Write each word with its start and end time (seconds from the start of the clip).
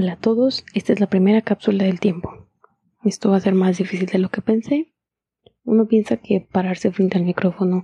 Hola 0.00 0.12
a 0.12 0.16
todos, 0.20 0.64
esta 0.74 0.92
es 0.92 1.00
la 1.00 1.08
primera 1.08 1.42
cápsula 1.42 1.82
del 1.82 1.98
tiempo. 1.98 2.46
Esto 3.02 3.30
va 3.30 3.38
a 3.38 3.40
ser 3.40 3.54
más 3.54 3.78
difícil 3.78 4.06
de 4.06 4.18
lo 4.18 4.28
que 4.28 4.40
pensé. 4.40 4.94
Uno 5.64 5.88
piensa 5.88 6.18
que 6.18 6.40
pararse 6.40 6.92
frente 6.92 7.18
al 7.18 7.24
micrófono 7.24 7.82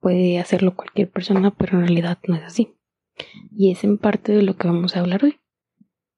puede 0.00 0.40
hacerlo 0.40 0.74
cualquier 0.74 1.08
persona, 1.12 1.52
pero 1.52 1.78
en 1.78 1.82
realidad 1.86 2.18
no 2.26 2.34
es 2.34 2.42
así. 2.42 2.74
Y 3.56 3.70
es 3.70 3.84
en 3.84 3.98
parte 3.98 4.32
de 4.32 4.42
lo 4.42 4.56
que 4.56 4.66
vamos 4.66 4.96
a 4.96 5.00
hablar 5.02 5.22
hoy. 5.22 5.38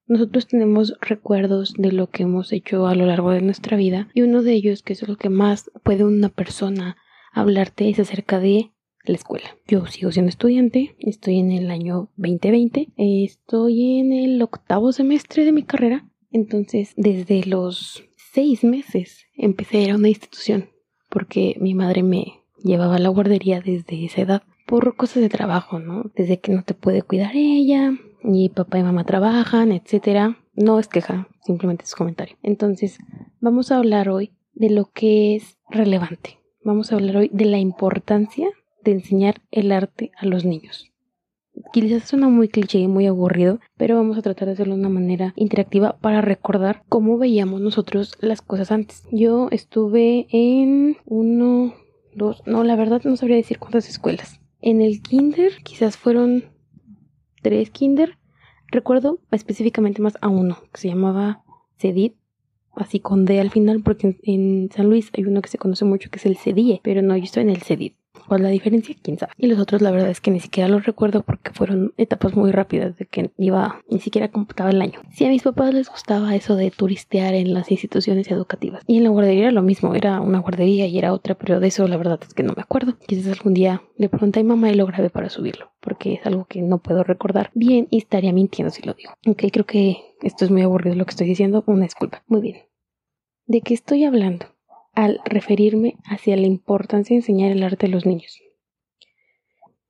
Nosotros 0.06 0.46
tenemos 0.46 0.96
recuerdos 1.02 1.74
de 1.74 1.92
lo 1.92 2.08
que 2.08 2.22
hemos 2.22 2.50
hecho 2.50 2.86
a 2.86 2.94
lo 2.94 3.04
largo 3.04 3.30
de 3.30 3.42
nuestra 3.42 3.76
vida 3.76 4.08
y 4.14 4.22
uno 4.22 4.42
de 4.42 4.54
ellos, 4.54 4.82
que 4.82 4.94
es 4.94 5.06
lo 5.06 5.16
que 5.16 5.28
más 5.28 5.70
puede 5.82 6.04
una 6.04 6.30
persona 6.30 6.96
hablarte, 7.34 7.90
es 7.90 7.98
acerca 7.98 8.40
de 8.40 8.72
la 9.04 9.14
escuela. 9.14 9.56
Yo 9.66 9.86
sigo 9.86 10.12
siendo 10.12 10.30
estudiante, 10.30 10.94
estoy 10.98 11.38
en 11.38 11.52
el 11.52 11.70
año 11.70 12.10
2020, 12.16 12.88
estoy 12.96 13.98
en 13.98 14.12
el 14.12 14.42
octavo 14.42 14.92
semestre 14.92 15.44
de 15.44 15.52
mi 15.52 15.62
carrera, 15.62 16.06
entonces 16.30 16.92
desde 16.96 17.44
los 17.44 18.04
seis 18.16 18.64
meses 18.64 19.26
empecé 19.36 19.78
a 19.78 19.82
ir 19.82 19.90
a 19.92 19.96
una 19.96 20.08
institución 20.08 20.70
porque 21.14 21.56
mi 21.60 21.74
madre 21.74 22.02
me 22.02 22.40
llevaba 22.62 22.96
a 22.96 22.98
la 22.98 23.08
guardería 23.08 23.60
desde 23.60 24.04
esa 24.04 24.22
edad 24.22 24.42
por 24.66 24.96
cosas 24.96 25.22
de 25.22 25.28
trabajo, 25.28 25.78
¿no? 25.78 26.10
Desde 26.16 26.40
que 26.40 26.50
no 26.50 26.64
te 26.64 26.74
puede 26.74 27.02
cuidar 27.02 27.32
ella, 27.34 27.92
y 28.24 28.48
papá 28.48 28.78
y 28.78 28.82
mamá 28.82 29.04
trabajan, 29.04 29.70
etcétera. 29.70 30.38
No 30.54 30.78
es 30.78 30.88
queja, 30.88 31.28
simplemente 31.44 31.84
es 31.84 31.94
comentario. 31.94 32.36
Entonces, 32.42 32.98
vamos 33.40 33.70
a 33.70 33.76
hablar 33.76 34.08
hoy 34.08 34.32
de 34.54 34.70
lo 34.70 34.86
que 34.86 35.36
es 35.36 35.58
relevante. 35.68 36.40
Vamos 36.64 36.90
a 36.90 36.96
hablar 36.96 37.18
hoy 37.18 37.30
de 37.32 37.44
la 37.44 37.58
importancia 37.58 38.48
de 38.84 38.92
enseñar 38.92 39.42
el 39.50 39.72
arte 39.72 40.12
a 40.16 40.26
los 40.26 40.44
niños. 40.44 40.90
Quizás 41.72 42.08
suena 42.08 42.28
muy 42.28 42.48
cliché 42.48 42.78
y 42.78 42.88
muy 42.88 43.06
aburrido, 43.06 43.60
pero 43.76 43.96
vamos 43.96 44.18
a 44.18 44.22
tratar 44.22 44.46
de 44.46 44.54
hacerlo 44.54 44.74
de 44.74 44.80
una 44.80 44.88
manera 44.88 45.32
interactiva 45.36 45.96
para 45.98 46.20
recordar 46.20 46.82
cómo 46.88 47.16
veíamos 47.16 47.60
nosotros 47.60 48.16
las 48.20 48.42
cosas 48.42 48.72
antes. 48.72 49.04
Yo 49.12 49.48
estuve 49.50 50.26
en 50.30 50.96
uno, 51.04 51.74
dos, 52.14 52.42
no, 52.46 52.64
la 52.64 52.76
verdad 52.76 53.02
no 53.04 53.16
sabría 53.16 53.36
decir 53.36 53.58
cuántas 53.58 53.88
escuelas. 53.88 54.40
En 54.60 54.80
el 54.80 55.00
kinder 55.00 55.52
quizás 55.62 55.96
fueron 55.96 56.44
tres 57.42 57.70
kinder. 57.70 58.18
Recuerdo 58.68 59.20
específicamente 59.30 60.02
más 60.02 60.18
a 60.20 60.28
uno 60.28 60.58
que 60.72 60.80
se 60.80 60.88
llamaba 60.88 61.44
Cedit 61.78 62.16
así 62.76 63.00
con 63.00 63.24
D 63.24 63.40
al 63.40 63.50
final, 63.50 63.82
porque 63.82 64.18
en, 64.22 64.70
San 64.74 64.88
Luis 64.88 65.10
hay 65.16 65.24
uno 65.24 65.42
que 65.42 65.48
se 65.48 65.58
conoce 65.58 65.84
mucho 65.84 66.10
que 66.10 66.18
es 66.18 66.26
el 66.26 66.36
CEDIE, 66.36 66.80
pero 66.82 67.02
no, 67.02 67.16
yo 67.16 67.24
estoy 67.24 67.42
en 67.42 67.50
el 67.50 67.62
CEDID. 67.62 67.92
¿Cuál 68.26 68.42
la 68.42 68.48
diferencia? 68.48 68.94
¿Quién 69.02 69.18
sabe? 69.18 69.32
Y 69.36 69.46
los 69.46 69.58
otros 69.58 69.82
la 69.82 69.90
verdad 69.90 70.10
es 70.10 70.20
que 70.20 70.30
ni 70.30 70.40
siquiera 70.40 70.68
los 70.68 70.84
recuerdo 70.84 71.22
porque 71.22 71.50
fueron 71.52 71.92
etapas 71.96 72.34
muy 72.34 72.52
rápidas 72.52 72.96
de 72.96 73.06
que 73.06 73.30
iba, 73.38 73.80
ni 73.88 74.00
siquiera 74.00 74.30
computaba 74.30 74.70
el 74.70 74.80
año. 74.80 75.00
Sí, 75.12 75.24
a 75.24 75.28
mis 75.28 75.42
papás 75.42 75.74
les 75.74 75.88
gustaba 75.90 76.34
eso 76.34 76.56
de 76.56 76.70
turistear 76.70 77.34
en 77.34 77.54
las 77.54 77.70
instituciones 77.70 78.30
educativas. 78.30 78.82
Y 78.86 78.98
en 78.98 79.04
la 79.04 79.10
guardería 79.10 79.42
era 79.42 79.52
lo 79.52 79.62
mismo, 79.62 79.94
era 79.94 80.20
una 80.20 80.38
guardería 80.38 80.86
y 80.86 80.98
era 80.98 81.12
otra, 81.12 81.34
pero 81.34 81.60
de 81.60 81.68
eso 81.68 81.86
la 81.88 81.96
verdad 81.96 82.20
es 82.22 82.34
que 82.34 82.42
no 82.42 82.54
me 82.56 82.62
acuerdo. 82.62 82.96
Quizás 83.06 83.32
algún 83.32 83.54
día 83.54 83.82
le 83.96 84.08
pregunté 84.08 84.40
a 84.40 84.42
mi 84.42 84.48
mamá 84.50 84.70
y 84.70 84.74
lo 84.74 84.86
grabé 84.86 85.10
para 85.10 85.28
subirlo, 85.28 85.72
porque 85.80 86.14
es 86.14 86.26
algo 86.26 86.46
que 86.46 86.62
no 86.62 86.78
puedo 86.78 87.04
recordar 87.04 87.50
bien 87.54 87.88
y 87.90 87.98
estaría 87.98 88.32
mintiendo 88.32 88.72
si 88.72 88.82
lo 88.82 88.94
digo. 88.94 89.12
Ok, 89.26 89.44
creo 89.52 89.66
que 89.66 89.98
esto 90.22 90.44
es 90.44 90.50
muy 90.50 90.62
aburrido 90.62 90.96
lo 90.96 91.04
que 91.04 91.10
estoy 91.10 91.26
diciendo, 91.26 91.64
una 91.66 91.84
disculpa. 91.84 92.22
Muy 92.26 92.40
bien. 92.40 92.56
¿De 93.46 93.60
qué 93.60 93.74
estoy 93.74 94.04
hablando? 94.04 94.53
Al 94.94 95.20
referirme 95.24 95.96
hacia 96.04 96.36
la 96.36 96.46
importancia 96.46 97.14
de 97.14 97.20
enseñar 97.20 97.52
el 97.52 97.62
arte 97.62 97.86
a 97.86 97.88
los 97.88 98.06
niños. 98.06 98.40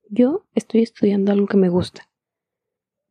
Yo 0.08 0.46
estoy 0.54 0.82
estudiando 0.82 1.32
algo 1.32 1.46
que 1.46 1.56
me 1.56 1.68
gusta. 1.68 2.08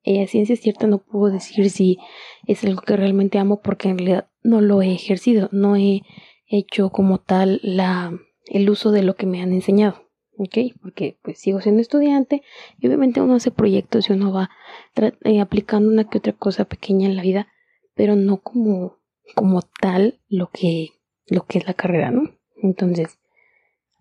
Y 0.03 0.21
a 0.21 0.27
ciencia 0.27 0.55
cierta 0.55 0.87
no 0.87 0.99
puedo 0.99 1.33
decir 1.33 1.69
si 1.69 1.97
es 2.45 2.63
algo 2.63 2.81
que 2.81 2.97
realmente 2.97 3.39
amo 3.39 3.61
porque 3.61 3.89
en 3.89 3.97
realidad 3.97 4.29
no 4.43 4.59
lo 4.59 4.81
he 4.81 4.91
ejercido, 4.91 5.49
no 5.51 5.75
he 5.75 6.01
hecho 6.45 6.89
como 6.89 7.19
tal 7.19 7.61
la, 7.63 8.11
el 8.45 8.69
uso 8.69 8.91
de 8.91 9.03
lo 9.03 9.15
que 9.15 9.25
me 9.25 9.41
han 9.41 9.53
enseñado. 9.53 10.03
¿ok? 10.37 10.57
Porque 10.81 11.19
pues 11.21 11.39
sigo 11.39 11.61
siendo 11.61 11.81
estudiante 11.81 12.41
y 12.79 12.87
obviamente 12.87 13.21
uno 13.21 13.35
hace 13.35 13.51
proyectos 13.51 14.09
y 14.09 14.13
uno 14.13 14.31
va 14.31 14.49
eh, 14.95 15.39
aplicando 15.39 15.89
una 15.89 16.09
que 16.09 16.17
otra 16.17 16.33
cosa 16.33 16.65
pequeña 16.65 17.07
en 17.07 17.15
la 17.15 17.21
vida, 17.21 17.47
pero 17.95 18.15
no 18.15 18.41
como, 18.41 18.99
como 19.35 19.61
tal 19.61 20.19
lo 20.27 20.49
que 20.49 20.89
lo 21.27 21.45
que 21.45 21.59
es 21.59 21.67
la 21.67 21.73
carrera, 21.73 22.11
¿no? 22.11 22.31
Entonces, 22.61 23.19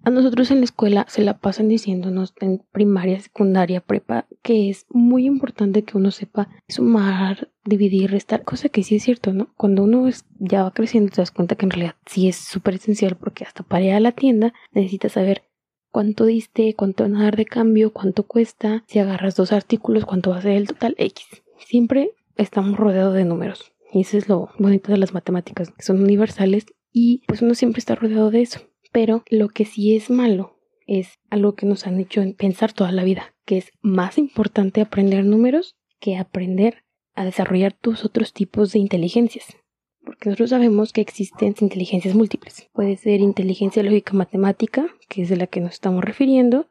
a 0.05 0.11
nosotros 0.11 0.51
en 0.51 0.59
la 0.59 0.65
escuela 0.65 1.07
se 1.09 1.23
la 1.23 1.39
pasan 1.39 1.69
diciéndonos 1.69 2.35
en 2.41 2.65
primaria, 2.73 3.21
secundaria, 3.21 3.81
prepa, 3.81 4.27
que 4.43 4.69
es 4.69 4.85
muy 4.91 5.27
importante 5.27 5.85
que 5.85 5.97
uno 5.97 6.11
sepa 6.11 6.49
sumar, 6.69 7.51
dividir, 7.65 8.11
restar, 8.11 8.43
cosa 8.43 8.69
que 8.69 8.83
sí 8.83 8.97
es 8.97 9.05
cierto, 9.05 9.33
¿no? 9.33 9.53
Cuando 9.57 9.85
uno 9.85 10.09
ya 10.41 10.65
va 10.65 10.73
creciendo 10.73 11.13
te 11.13 11.21
das 11.21 11.31
cuenta 11.31 11.55
que 11.55 11.67
en 11.67 11.71
realidad 11.71 11.95
sí 12.05 12.29
es 12.29 12.35
súper 12.35 12.75
esencial 12.75 13.17
porque 13.17 13.45
hasta 13.45 13.63
para 13.63 13.85
ir 13.85 13.93
a 13.93 14.01
la 14.01 14.11
tienda 14.11 14.53
necesitas 14.73 15.13
saber 15.13 15.45
cuánto 15.93 16.27
diste, 16.27 16.75
cuánto 16.75 17.05
van 17.05 17.17
a 17.17 17.25
dar 17.25 17.37
de 17.37 17.45
cambio, 17.45 17.93
cuánto 17.93 18.25
cuesta, 18.25 18.83
si 18.89 18.99
agarras 18.99 19.37
dos 19.37 19.53
artículos, 19.53 20.05
cuánto 20.05 20.31
va 20.31 20.39
a 20.39 20.43
ser 20.43 20.53
el 20.53 20.67
total 20.67 20.97
X. 20.99 21.27
Siempre 21.59 22.11
estamos 22.37 22.77
rodeados 22.77 23.15
de 23.15 23.25
números. 23.25 23.73
Y 23.93 24.01
eso 24.01 24.17
es 24.17 24.29
lo 24.29 24.51
bonito 24.59 24.91
de 24.91 24.99
las 24.99 25.15
matemáticas, 25.15 25.71
que 25.71 25.83
son 25.83 26.03
universales 26.03 26.67
y 26.93 27.23
pues 27.27 27.43
uno 27.43 27.55
siempre 27.55 27.81
está 27.81 27.95
rodeado 27.95 28.31
de 28.31 28.43
eso. 28.43 28.61
Pero 28.93 29.25
lo 29.31 29.49
que 29.49 29.65
sí 29.65 29.97
es 29.97 30.11
malo 30.11 30.59
es 30.87 31.19
algo 31.31 31.55
que 31.55 31.67
nos 31.67 31.87
han 31.87 31.99
hecho 31.99 32.23
pensar 32.37 32.73
toda 32.73 32.93
la 32.93 33.05
vida, 33.05 33.35
que 33.45 33.59
es 33.59 33.73
más 33.81 34.19
importante 34.19 34.81
aprender 34.81 35.25
números 35.25 35.77
que 36.01 36.17
aprender 36.17 36.85
a 37.15 37.25
desarrollar 37.25 37.73
tus 37.73 38.05
otros 38.05 38.33
tipos 38.33 38.73
de 38.73 38.81
inteligencias. 38.81 39.57
Porque 40.05 40.29
nosotros 40.29 40.51
sabemos 40.51 40.93
que 40.93 41.01
existen 41.01 41.55
inteligencias 41.61 42.15
múltiples. 42.15 42.69
Puede 42.73 42.97
ser 42.97 43.21
inteligencia 43.21 43.83
lógica 43.83 44.13
matemática, 44.15 44.89
que 45.09 45.23
es 45.23 45.29
de 45.29 45.37
la 45.37 45.47
que 45.47 45.61
nos 45.61 45.75
estamos 45.75 46.03
refiriendo, 46.05 46.69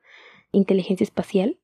inteligencia 0.51 1.05
espacial. 1.05 1.57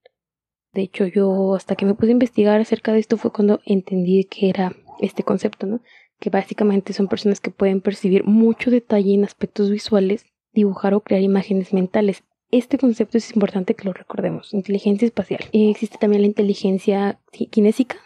De 0.73 0.81
hecho, 0.81 1.05
yo 1.05 1.55
hasta 1.55 1.75
que 1.75 1.85
me 1.85 1.93
pude 1.93 2.11
investigar 2.11 2.61
acerca 2.61 2.93
de 2.93 2.99
esto 2.99 3.17
fue 3.17 3.33
cuando 3.33 3.59
entendí 3.65 4.23
que 4.23 4.49
era 4.49 4.75
este 4.99 5.23
concepto, 5.23 5.67
¿no? 5.67 5.81
Que 6.19 6.29
básicamente 6.29 6.93
son 6.93 7.07
personas 7.07 7.39
que 7.39 7.51
pueden 7.51 7.81
percibir 7.81 8.23
mucho 8.23 8.71
detalle 8.71 9.13
en 9.13 9.23
aspectos 9.23 9.69
visuales, 9.69 10.25
dibujar 10.53 10.93
o 10.93 11.01
crear 11.01 11.21
imágenes 11.21 11.73
mentales. 11.73 12.23
Este 12.49 12.77
concepto 12.77 13.17
es 13.17 13.33
importante 13.33 13.75
que 13.75 13.85
lo 13.85 13.93
recordemos, 13.93 14.53
inteligencia 14.53 15.05
espacial. 15.05 15.41
existe 15.51 15.97
también 15.97 16.21
la 16.21 16.27
inteligencia 16.27 17.19
kinésica, 17.51 17.97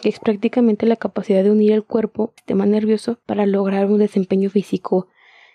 que 0.00 0.10
es 0.10 0.20
prácticamente 0.20 0.86
la 0.86 0.96
capacidad 0.96 1.42
de 1.42 1.50
unir 1.50 1.72
el 1.72 1.84
cuerpo, 1.84 2.30
el 2.34 2.38
sistema 2.40 2.66
nervioso, 2.66 3.18
para 3.26 3.46
lograr 3.46 3.86
un 3.86 3.98
desempeño 3.98 4.50
físico 4.50 5.08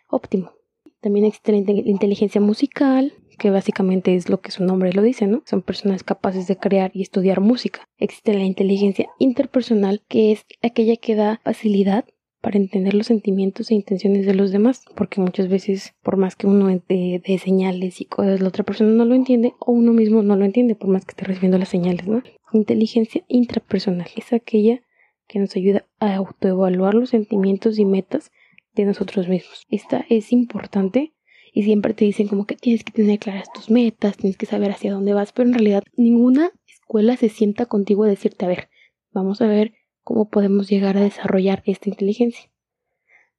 óptimo. 0.09 0.53
También 0.99 1.25
existe 1.25 1.51
la 1.51 1.57
inteligencia 1.57 2.41
musical, 2.41 3.13
que 3.41 3.49
básicamente 3.49 4.13
es 4.13 4.29
lo 4.29 4.39
que 4.39 4.51
su 4.51 4.63
nombre 4.63 4.93
lo 4.93 5.01
dice, 5.01 5.25
¿no? 5.25 5.41
Son 5.47 5.63
personas 5.63 6.03
capaces 6.03 6.45
de 6.45 6.57
crear 6.57 6.91
y 6.93 7.01
estudiar 7.01 7.41
música. 7.41 7.83
Existe 7.97 8.35
la 8.35 8.43
inteligencia 8.43 9.09
interpersonal, 9.17 10.03
que 10.07 10.31
es 10.31 10.45
aquella 10.61 10.95
que 10.95 11.15
da 11.15 11.41
facilidad 11.43 12.05
para 12.39 12.59
entender 12.59 12.93
los 12.93 13.07
sentimientos 13.07 13.71
e 13.71 13.73
intenciones 13.73 14.27
de 14.27 14.35
los 14.35 14.51
demás, 14.51 14.85
porque 14.95 15.21
muchas 15.21 15.49
veces, 15.49 15.95
por 16.03 16.17
más 16.17 16.35
que 16.35 16.45
uno 16.45 16.67
de, 16.67 17.19
de, 17.25 17.37
señales 17.39 17.99
y 17.99 18.05
cosas, 18.05 18.41
la 18.41 18.47
otra 18.47 18.63
persona 18.63 18.91
no 18.91 19.05
lo 19.05 19.15
entiende 19.15 19.55
o 19.57 19.71
uno 19.71 19.91
mismo 19.91 20.21
no 20.21 20.35
lo 20.35 20.45
entiende, 20.45 20.75
por 20.75 20.89
más 20.89 21.03
que 21.03 21.13
esté 21.13 21.25
recibiendo 21.25 21.57
las 21.57 21.69
señales, 21.69 22.07
¿no? 22.07 22.21
Inteligencia 22.53 23.23
intrapersonal 23.27 24.09
es 24.15 24.33
aquella 24.33 24.83
que 25.27 25.39
nos 25.39 25.55
ayuda 25.55 25.87
a 25.99 26.13
autoevaluar 26.13 26.93
los 26.93 27.09
sentimientos 27.09 27.79
y 27.79 27.85
metas 27.85 28.31
de 28.75 28.85
nosotros 28.85 29.27
mismos. 29.27 29.65
Esta 29.71 30.05
es 30.09 30.31
importante 30.31 31.13
y 31.51 31.63
siempre 31.63 31.93
te 31.93 32.05
dicen 32.05 32.27
como 32.27 32.45
que 32.45 32.55
tienes 32.55 32.83
que 32.83 32.93
tener 32.93 33.19
claras 33.19 33.51
tus 33.53 33.69
metas, 33.69 34.17
tienes 34.17 34.37
que 34.37 34.45
saber 34.45 34.71
hacia 34.71 34.93
dónde 34.93 35.13
vas, 35.13 35.33
pero 35.33 35.49
en 35.49 35.53
realidad 35.53 35.83
ninguna 35.95 36.51
escuela 36.65 37.17
se 37.17 37.29
sienta 37.29 37.65
contigo 37.65 38.03
a 38.03 38.07
decirte, 38.07 38.45
a 38.45 38.47
ver, 38.49 38.69
vamos 39.11 39.41
a 39.41 39.47
ver 39.47 39.73
cómo 40.03 40.29
podemos 40.29 40.69
llegar 40.69 40.97
a 40.97 41.01
desarrollar 41.01 41.61
esta 41.65 41.89
inteligencia. 41.89 42.49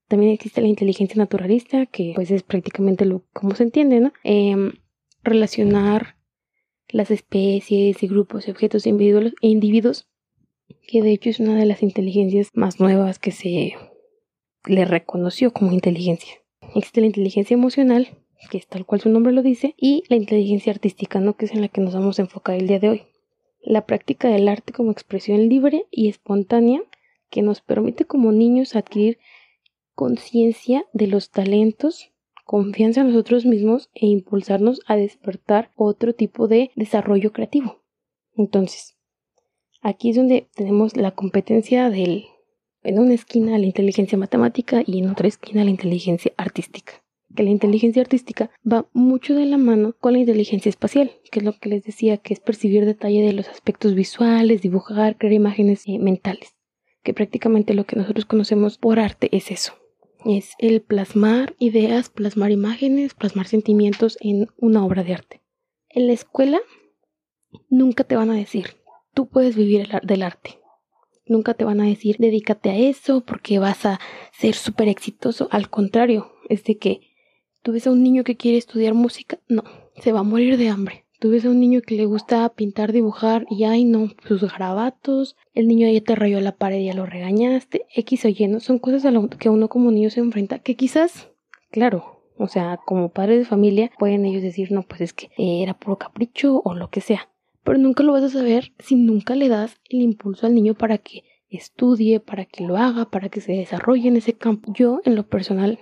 También 0.08 0.32
existe 0.32 0.60
la 0.60 0.68
inteligencia 0.68 1.16
naturalista, 1.16 1.86
que 1.86 2.12
pues 2.14 2.30
es 2.30 2.42
prácticamente 2.42 3.06
lo 3.06 3.24
como 3.32 3.54
se 3.54 3.62
entiende, 3.62 4.00
¿no? 4.00 4.12
Em, 4.24 4.72
relacionar 5.22 6.16
las 6.88 7.10
especies 7.10 8.02
y 8.02 8.06
grupos, 8.08 8.48
objetos 8.48 8.84
e 8.84 8.90
individuos, 8.90 9.32
e 9.40 9.48
individuos, 9.48 10.08
que 10.86 11.02
de 11.02 11.12
hecho 11.12 11.30
es 11.30 11.40
una 11.40 11.56
de 11.56 11.64
las 11.64 11.82
inteligencias 11.82 12.50
más 12.52 12.78
nuevas 12.78 13.18
que 13.18 13.30
se 13.30 13.74
le 14.66 14.84
reconoció 14.84 15.52
como 15.52 15.72
inteligencia. 15.72 16.41
Existe 16.74 17.00
la 17.00 17.06
inteligencia 17.06 17.54
emocional, 17.54 18.08
que 18.50 18.58
es 18.58 18.66
tal 18.66 18.86
cual 18.86 19.00
su 19.00 19.10
nombre 19.10 19.32
lo 19.32 19.42
dice, 19.42 19.74
y 19.76 20.04
la 20.08 20.16
inteligencia 20.16 20.72
artística, 20.72 21.20
¿no? 21.20 21.36
que 21.36 21.44
es 21.44 21.52
en 21.52 21.60
la 21.60 21.68
que 21.68 21.80
nos 21.80 21.94
vamos 21.94 22.18
a 22.18 22.22
enfocar 22.22 22.56
el 22.56 22.66
día 22.66 22.78
de 22.78 22.88
hoy. 22.88 23.02
La 23.62 23.86
práctica 23.86 24.28
del 24.28 24.48
arte 24.48 24.72
como 24.72 24.90
expresión 24.90 25.48
libre 25.48 25.86
y 25.90 26.08
espontánea 26.08 26.82
que 27.30 27.42
nos 27.42 27.60
permite 27.60 28.04
como 28.04 28.32
niños 28.32 28.74
adquirir 28.74 29.18
conciencia 29.94 30.86
de 30.92 31.06
los 31.06 31.30
talentos, 31.30 32.10
confianza 32.44 33.02
en 33.02 33.08
nosotros 33.08 33.44
mismos 33.44 33.90
e 33.94 34.06
impulsarnos 34.06 34.80
a 34.86 34.96
despertar 34.96 35.70
otro 35.76 36.14
tipo 36.14 36.48
de 36.48 36.70
desarrollo 36.74 37.32
creativo. 37.32 37.82
Entonces, 38.36 38.96
aquí 39.80 40.10
es 40.10 40.16
donde 40.16 40.48
tenemos 40.54 40.96
la 40.96 41.12
competencia 41.12 41.90
del 41.90 42.24
en 42.82 42.98
una 42.98 43.14
esquina 43.14 43.58
la 43.58 43.66
inteligencia 43.66 44.18
matemática 44.18 44.82
y 44.84 44.98
en 44.98 45.10
otra 45.10 45.28
esquina 45.28 45.64
la 45.64 45.70
inteligencia 45.70 46.32
artística. 46.36 46.94
Que 47.34 47.42
la 47.42 47.50
inteligencia 47.50 48.02
artística 48.02 48.50
va 48.70 48.86
mucho 48.92 49.34
de 49.34 49.46
la 49.46 49.56
mano 49.56 49.94
con 49.98 50.12
la 50.12 50.18
inteligencia 50.18 50.68
espacial, 50.68 51.12
que 51.30 51.38
es 51.38 51.44
lo 51.44 51.58
que 51.58 51.70
les 51.70 51.84
decía, 51.84 52.18
que 52.18 52.34
es 52.34 52.40
percibir 52.40 52.84
detalle 52.84 53.22
de 53.22 53.32
los 53.32 53.48
aspectos 53.48 53.94
visuales, 53.94 54.60
dibujar, 54.60 55.16
crear 55.16 55.32
imágenes 55.32 55.84
eh, 55.86 55.98
mentales. 55.98 56.54
Que 57.02 57.14
prácticamente 57.14 57.74
lo 57.74 57.84
que 57.84 57.96
nosotros 57.96 58.26
conocemos 58.26 58.76
por 58.76 58.98
arte 58.98 59.28
es 59.32 59.50
eso. 59.50 59.72
Es 60.26 60.52
el 60.58 60.82
plasmar 60.82 61.54
ideas, 61.58 62.10
plasmar 62.10 62.50
imágenes, 62.50 63.14
plasmar 63.14 63.46
sentimientos 63.46 64.18
en 64.20 64.48
una 64.58 64.84
obra 64.84 65.02
de 65.02 65.14
arte. 65.14 65.40
En 65.88 66.06
la 66.06 66.12
escuela 66.12 66.60
nunca 67.70 68.04
te 68.04 68.14
van 68.14 68.30
a 68.30 68.36
decir, 68.36 68.76
tú 69.14 69.28
puedes 69.28 69.56
vivir 69.56 69.88
del 70.02 70.22
arte 70.22 70.61
Nunca 71.32 71.54
te 71.54 71.64
van 71.64 71.80
a 71.80 71.86
decir, 71.86 72.16
dedícate 72.18 72.68
a 72.68 72.76
eso 72.76 73.22
porque 73.22 73.58
vas 73.58 73.86
a 73.86 73.98
ser 74.32 74.54
súper 74.54 74.88
exitoso. 74.88 75.48
Al 75.50 75.70
contrario, 75.70 76.30
es 76.50 76.62
de 76.64 76.76
que 76.76 77.00
tú 77.62 77.72
ves 77.72 77.86
a 77.86 77.90
un 77.90 78.02
niño 78.02 78.22
que 78.22 78.36
quiere 78.36 78.58
estudiar 78.58 78.92
música, 78.92 79.38
no, 79.48 79.64
se 79.96 80.12
va 80.12 80.20
a 80.20 80.24
morir 80.24 80.58
de 80.58 80.68
hambre. 80.68 81.06
Tú 81.20 81.30
ves 81.30 81.46
a 81.46 81.48
un 81.48 81.58
niño 81.58 81.80
que 81.80 81.94
le 81.94 82.04
gusta 82.04 82.46
pintar, 82.50 82.92
dibujar 82.92 83.46
y 83.48 83.64
ay 83.64 83.86
no, 83.86 84.10
sus 84.28 84.42
garabatos, 84.42 85.36
el 85.54 85.68
niño 85.68 85.88
ya 85.88 86.02
te 86.02 86.14
rayó 86.16 86.38
la 86.42 86.54
pared 86.54 86.80
y 86.80 86.84
ya 86.84 86.94
lo 86.94 87.06
regañaste, 87.06 87.86
X 87.94 88.26
o 88.26 88.28
Y, 88.28 88.48
¿no? 88.48 88.60
Son 88.60 88.78
cosas 88.78 89.06
a 89.06 89.10
lo 89.10 89.30
que 89.30 89.48
uno 89.48 89.68
como 89.68 89.90
niño 89.90 90.10
se 90.10 90.20
enfrenta 90.20 90.58
que 90.58 90.76
quizás, 90.76 91.30
claro, 91.70 92.20
o 92.36 92.46
sea, 92.46 92.78
como 92.84 93.08
padres 93.08 93.38
de 93.38 93.44
familia 93.46 93.90
pueden 93.98 94.26
ellos 94.26 94.42
decir, 94.42 94.70
no, 94.70 94.82
pues 94.82 95.00
es 95.00 95.14
que 95.14 95.30
era 95.38 95.72
puro 95.72 95.96
capricho 95.96 96.60
o 96.62 96.74
lo 96.74 96.90
que 96.90 97.00
sea 97.00 97.31
pero 97.64 97.78
nunca 97.78 98.02
lo 98.02 98.12
vas 98.12 98.24
a 98.24 98.28
saber 98.28 98.72
si 98.78 98.96
nunca 98.96 99.34
le 99.34 99.48
das 99.48 99.80
el 99.88 100.02
impulso 100.02 100.46
al 100.46 100.54
niño 100.54 100.74
para 100.74 100.98
que 100.98 101.24
estudie, 101.48 102.20
para 102.20 102.44
que 102.44 102.64
lo 102.64 102.76
haga, 102.76 103.10
para 103.10 103.28
que 103.28 103.40
se 103.40 103.52
desarrolle 103.52 104.08
en 104.08 104.16
ese 104.16 104.32
campo. 104.32 104.72
Yo, 104.74 105.00
en 105.04 105.14
lo 105.14 105.26
personal, 105.26 105.78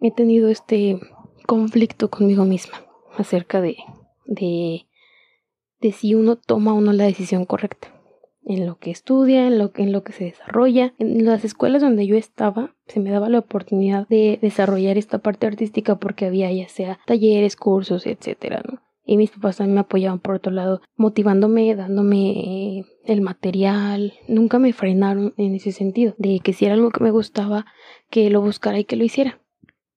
he 0.00 0.10
tenido 0.10 0.48
este 0.48 1.00
conflicto 1.46 2.10
conmigo 2.10 2.44
misma 2.44 2.84
acerca 3.16 3.60
de, 3.60 3.76
de, 4.26 4.86
si 5.92 6.14
uno 6.14 6.36
toma 6.36 6.74
o 6.74 6.80
no 6.80 6.92
la 6.92 7.04
decisión 7.04 7.44
correcta 7.44 7.90
en 8.46 8.66
lo 8.66 8.78
que 8.78 8.90
estudia, 8.90 9.46
en 9.46 9.58
lo, 9.58 9.72
en 9.76 9.92
lo 9.92 10.04
que 10.04 10.12
se 10.12 10.24
desarrolla. 10.24 10.94
En 10.98 11.24
las 11.24 11.44
escuelas 11.44 11.80
donde 11.80 12.06
yo 12.06 12.16
estaba, 12.16 12.74
se 12.86 13.00
me 13.00 13.10
daba 13.10 13.30
la 13.30 13.38
oportunidad 13.38 14.06
de 14.08 14.38
desarrollar 14.42 14.98
esta 14.98 15.18
parte 15.18 15.46
artística 15.46 15.98
porque 15.98 16.26
había 16.26 16.52
ya 16.52 16.68
sea 16.68 16.98
talleres, 17.06 17.56
cursos, 17.56 18.06
etcétera, 18.06 18.62
¿no? 18.70 18.82
Y 19.04 19.16
mis 19.16 19.30
papás 19.30 19.58
también 19.58 19.74
me 19.74 19.80
apoyaban 19.80 20.18
por 20.18 20.36
otro 20.36 20.52
lado, 20.52 20.80
motivándome, 20.96 21.74
dándome 21.74 22.84
el 23.04 23.20
material, 23.20 24.14
nunca 24.28 24.58
me 24.58 24.72
frenaron 24.72 25.34
en 25.36 25.54
ese 25.54 25.72
sentido, 25.72 26.14
de 26.18 26.40
que 26.40 26.52
si 26.52 26.64
era 26.64 26.74
algo 26.74 26.90
que 26.90 27.04
me 27.04 27.10
gustaba, 27.10 27.66
que 28.10 28.30
lo 28.30 28.40
buscara 28.40 28.78
y 28.78 28.84
que 28.84 28.96
lo 28.96 29.04
hiciera. 29.04 29.40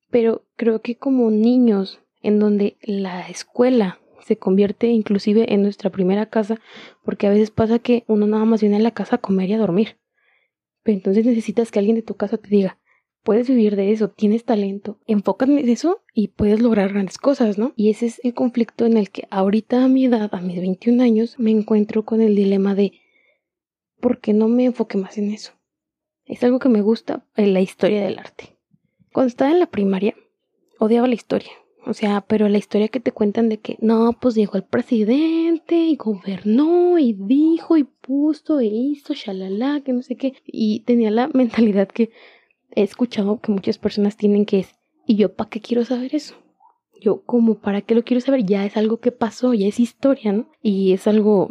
Pero 0.09 0.43
creo 0.55 0.81
que 0.81 0.97
como 0.97 1.31
niños, 1.31 2.01
en 2.21 2.39
donde 2.39 2.77
la 2.81 3.27
escuela 3.29 3.99
se 4.19 4.37
convierte 4.37 4.87
inclusive 4.87 5.53
en 5.53 5.61
nuestra 5.61 5.89
primera 5.89 6.25
casa, 6.25 6.59
porque 7.03 7.27
a 7.27 7.29
veces 7.29 7.49
pasa 7.49 7.79
que 7.79 8.03
uno 8.07 8.27
nada 8.27 8.43
más 8.43 8.61
viene 8.61 8.75
a 8.75 8.79
la 8.79 8.91
casa 8.91 9.15
a 9.15 9.19
comer 9.19 9.49
y 9.49 9.53
a 9.53 9.57
dormir. 9.57 9.97
Pero 10.83 10.97
entonces 10.97 11.25
necesitas 11.25 11.71
que 11.71 11.79
alguien 11.79 11.95
de 11.95 12.01
tu 12.01 12.15
casa 12.15 12.37
te 12.37 12.49
diga, 12.49 12.77
puedes 13.27 13.49
vivir 13.49 13.75
de 13.75 13.91
eso, 13.91 14.07
tienes 14.07 14.45
talento, 14.45 14.99
enfócate 15.05 15.59
en 15.59 15.67
eso 15.67 16.01
y 16.13 16.29
puedes 16.29 16.61
lograr 16.61 16.93
grandes 16.93 17.17
cosas, 17.17 17.57
¿no? 17.57 17.73
Y 17.75 17.89
ese 17.89 18.05
es 18.05 18.21
el 18.23 18.33
conflicto 18.33 18.85
en 18.85 18.95
el 18.95 19.09
que 19.09 19.27
ahorita 19.29 19.83
a 19.83 19.89
mi 19.89 20.05
edad, 20.05 20.33
a 20.33 20.39
mis 20.39 20.61
21 20.61 21.03
años, 21.03 21.37
me 21.37 21.51
encuentro 21.51 22.05
con 22.05 22.21
el 22.21 22.37
dilema 22.37 22.73
de 22.73 22.93
¿por 23.99 24.21
qué 24.21 24.31
no 24.31 24.47
me 24.47 24.63
enfoque 24.63 24.97
más 24.97 25.17
en 25.17 25.31
eso? 25.31 25.51
Es 26.23 26.41
algo 26.45 26.59
que 26.59 26.69
me 26.69 26.81
gusta 26.81 27.25
en 27.35 27.51
la 27.51 27.59
historia 27.59 28.01
del 28.01 28.17
arte. 28.17 28.55
Cuando 29.11 29.27
estaba 29.27 29.51
en 29.51 29.59
la 29.59 29.71
primaria, 29.71 30.15
odiaba 30.79 31.09
la 31.09 31.15
historia. 31.15 31.51
O 31.85 31.93
sea, 31.93 32.21
pero 32.21 32.47
la 32.47 32.59
historia 32.59 32.87
que 32.87 33.01
te 33.01 33.11
cuentan 33.11 33.49
de 33.49 33.59
que 33.59 33.75
no, 33.81 34.13
pues 34.21 34.35
llegó 34.35 34.55
el 34.55 34.63
presidente 34.63 35.75
y 35.75 35.97
gobernó 35.97 36.97
y 36.97 37.11
dijo 37.11 37.75
y 37.75 37.83
puso 37.83 38.61
e 38.61 38.67
hizo, 38.67 39.13
shalala, 39.13 39.81
que 39.81 39.91
no 39.91 40.01
sé 40.01 40.15
qué. 40.15 40.33
Y 40.45 40.79
tenía 40.85 41.11
la 41.11 41.27
mentalidad 41.33 41.89
que 41.89 42.09
he 42.75 42.83
escuchado 42.83 43.39
que 43.39 43.51
muchas 43.51 43.77
personas 43.77 44.17
tienen 44.17 44.45
que 44.45 44.59
es, 44.59 44.75
¿y 45.05 45.15
yo 45.15 45.33
para 45.33 45.49
qué 45.49 45.61
quiero 45.61 45.85
saber 45.85 46.15
eso? 46.15 46.35
Yo 46.99 47.21
como 47.23 47.55
para 47.55 47.81
qué 47.81 47.95
lo 47.95 48.03
quiero 48.03 48.21
saber, 48.21 48.43
ya 48.43 48.65
es 48.65 48.77
algo 48.77 48.97
que 48.99 49.11
pasó, 49.11 49.53
ya 49.53 49.67
es 49.67 49.79
historia, 49.79 50.33
¿no? 50.33 50.49
Y 50.61 50.93
es 50.93 51.07
algo 51.07 51.49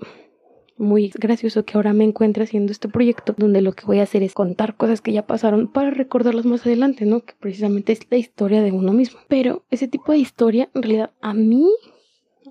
muy 0.78 1.10
gracioso 1.14 1.64
que 1.64 1.76
ahora 1.76 1.92
me 1.92 2.04
encuentre 2.04 2.44
haciendo 2.44 2.72
este 2.72 2.88
proyecto 2.88 3.34
donde 3.36 3.62
lo 3.62 3.72
que 3.72 3.86
voy 3.86 4.00
a 4.00 4.02
hacer 4.02 4.22
es 4.22 4.34
contar 4.34 4.76
cosas 4.76 5.00
que 5.00 5.12
ya 5.12 5.26
pasaron 5.26 5.68
para 5.68 5.90
recordarlas 5.90 6.44
más 6.44 6.66
adelante, 6.66 7.06
¿no? 7.06 7.24
Que 7.24 7.34
precisamente 7.38 7.92
es 7.92 8.00
la 8.10 8.18
historia 8.18 8.62
de 8.62 8.72
uno 8.72 8.92
mismo. 8.92 9.20
Pero 9.28 9.64
ese 9.70 9.88
tipo 9.88 10.12
de 10.12 10.18
historia, 10.18 10.68
en 10.74 10.82
realidad, 10.82 11.12
a 11.20 11.32
mí, 11.32 11.66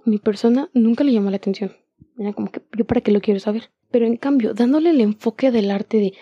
mi 0.05 0.17
persona, 0.17 0.69
nunca 0.73 1.03
le 1.03 1.13
llamó 1.13 1.29
la 1.29 1.37
atención. 1.37 1.73
Era 2.17 2.33
como 2.33 2.51
que 2.51 2.61
yo 2.75 2.85
para 2.85 3.01
qué 3.01 3.11
lo 3.11 3.21
quiero 3.21 3.39
saber. 3.39 3.69
Pero 3.91 4.05
en 4.05 4.17
cambio, 4.17 4.53
dándole 4.53 4.89
el 4.89 5.01
enfoque 5.01 5.51
del 5.51 5.69
arte 5.69 5.97
de 5.97 6.13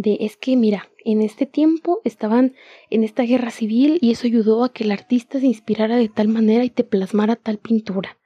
de 0.00 0.18
es 0.20 0.36
que 0.36 0.56
mira, 0.56 0.88
en 1.04 1.22
este 1.22 1.46
tiempo 1.46 2.00
estaban 2.04 2.54
en 2.88 3.04
esta 3.04 3.22
guerra 3.22 3.50
civil 3.50 3.98
y 4.00 4.12
eso 4.12 4.26
ayudó 4.26 4.64
a 4.64 4.72
que 4.72 4.84
el 4.84 4.92
artista 4.92 5.40
se 5.40 5.46
inspirara 5.46 5.96
de 5.96 6.08
tal 6.08 6.28
manera 6.28 6.64
y 6.64 6.70
te 6.70 6.84
plasmara 6.84 7.36
tal 7.36 7.58
pintura. 7.58 8.18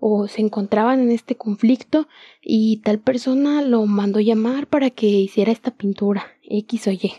O 0.00 0.26
se 0.28 0.40
encontraban 0.40 1.00
en 1.00 1.10
este 1.10 1.36
conflicto 1.36 2.08
y 2.42 2.78
tal 2.78 2.98
persona 2.98 3.62
lo 3.62 3.86
mandó 3.86 4.20
llamar 4.20 4.66
para 4.66 4.90
que 4.90 5.06
hiciera 5.06 5.52
esta 5.52 5.70
pintura, 5.70 6.26
X 6.42 6.88
o 6.88 6.90
Y. 6.90 7.12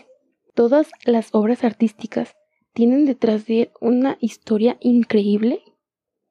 Todas 0.54 0.90
las 1.04 1.30
obras 1.32 1.64
artísticas 1.64 2.36
tienen 2.72 3.06
detrás 3.06 3.46
de 3.46 3.72
una 3.80 4.18
historia 4.20 4.76
increíble 4.80 5.62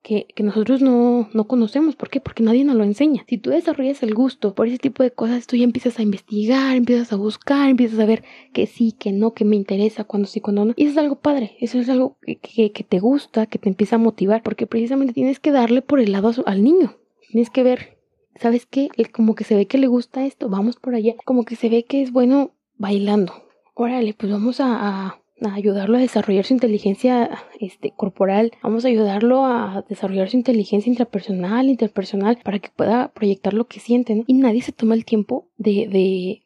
que, 0.04 0.28
que 0.36 0.44
nosotros 0.44 0.82
no, 0.82 1.30
no, 1.34 1.48
conocemos. 1.48 1.96
¿Por 1.96 2.10
qué? 2.10 2.20
Porque 2.20 2.44
nadie 2.44 2.64
nos 2.66 2.76
lo 2.76 2.84
enseña. 2.84 3.24
Si 3.28 3.38
tú 3.38 3.50
desarrollas 3.50 4.04
el 4.04 4.14
gusto 4.14 4.54
por 4.54 4.68
ese 4.68 4.78
tipo 4.78 5.02
de 5.02 5.12
cosas, 5.12 5.48
tú 5.48 5.56
ya 5.56 5.64
empiezas 5.64 5.98
a 5.98 6.04
investigar, 6.04 6.76
empiezas 6.76 7.14
a 7.14 7.16
buscar, 7.16 7.70
empiezas 7.70 8.00
a 8.00 8.06
ver 8.06 8.24
que 8.52 8.68
sí, 8.68 8.92
que 8.92 9.12
no, 9.14 9.34
que 9.34 9.46
me 9.46 9.56
interesa, 9.56 10.04
cuando 10.04 10.28
sí, 10.28 10.42
cuando 10.42 10.66
no. 10.66 10.74
Y 10.76 10.84
eso 10.84 10.92
es 10.92 10.98
algo 10.98 11.16
padre, 11.16 11.56
eso 11.62 11.80
es 11.80 11.90
algo 11.90 12.18
que, 12.22 12.72
que, 12.72 12.84
te 12.84 13.00
gusta, 13.00 13.46
que 13.46 13.58
te 13.58 13.70
empieza 13.70 13.96
a 13.96 14.00
motivar, 14.00 14.44
porque 14.44 14.68
precisamente 14.68 15.14
tienes 15.14 15.40
que 15.40 15.52
darle 15.52 15.82
por 15.82 16.00
el 16.00 16.12
lado 16.12 16.32
al 16.46 16.64
niño. 16.64 16.98
Tienes 17.32 17.50
que 17.50 17.64
ver, 17.64 17.98
¿sabes 18.36 18.66
qué? 18.66 18.90
Como 19.12 19.36
que 19.36 19.46
se 19.46 19.56
ve 19.56 19.68
que 19.68 19.78
le 19.78 19.88
gusta 19.88 20.26
esto, 20.26 20.50
vamos 20.50 20.76
por 20.76 20.96
allá. 20.96 21.16
Como 21.26 21.46
que 21.46 21.56
se 21.56 21.70
ve 21.70 21.86
que 21.86 22.02
es 22.02 22.12
bueno 22.12 22.52
bailando. 22.78 23.34
Órale, 23.74 24.14
pues 24.14 24.32
vamos 24.32 24.60
a 24.60 24.74
a 24.88 25.23
ayudarlo 25.42 25.98
a 25.98 26.02
desarrollar 26.02 26.46
su 26.46 26.54
inteligencia 26.54 27.30
este, 27.60 27.92
corporal, 27.96 28.52
vamos 28.62 28.86
a 28.86 28.88
ayudarlo 28.88 29.46
a 29.46 29.84
desarrollar 29.90 30.30
su 30.30 30.38
inteligencia 30.38 30.90
intrapersonal, 30.90 31.70
interpersonal, 31.70 32.38
para 32.44 32.60
que 32.60 32.70
pueda 32.70 33.14
proyectar 33.14 33.54
lo 33.54 33.68
que 33.68 33.80
siente, 33.80 34.24
Y 34.28 34.34
nadie 34.34 34.62
se 34.62 34.72
toma 34.72 34.96
el 34.96 35.06
tiempo 35.06 35.50
de, 35.58 35.88
de, 35.88 36.44